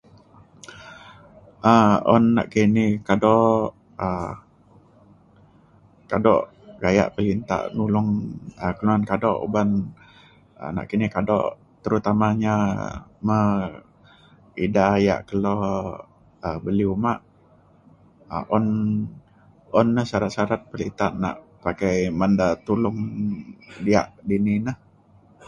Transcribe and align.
um 1.73 1.93
un 2.15 2.23
nakini 2.37 2.85
kado 3.07 3.35
um 4.07 4.33
kado 6.09 6.33
gaya 6.81 7.03
pelinta 7.13 7.57
nulong 7.77 8.09
kelunan 8.75 9.03
kado 9.11 9.31
uban 9.45 9.69
um 10.63 10.71
nakini 10.75 11.05
kado 11.15 11.37
terutamanya 11.83 12.55
me 13.27 13.39
ida 14.65 14.85
ia' 15.05 15.23
kelo 15.29 15.55
um 16.47 16.55
beli 16.63 16.85
uma. 16.95 17.13
um 18.37 18.45
un 18.57 18.65
un 19.79 19.87
na 19.95 20.01
syarat 20.09 20.31
syarat 20.35 20.61
perinta 20.71 21.05
nak 21.23 21.35
pakai 21.63 21.97
menda- 22.19 22.59
tulong 22.67 22.99
diak 23.85 24.07
dini 24.27 24.53
na 24.65 24.73